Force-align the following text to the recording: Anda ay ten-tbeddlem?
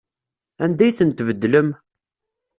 Anda 0.63 0.83
ay 0.85 0.93
ten-tbeddlem? 0.97 1.69